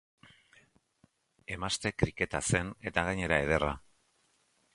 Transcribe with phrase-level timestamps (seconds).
[1.57, 3.71] Emazte kriketa zen eta gainera ederra.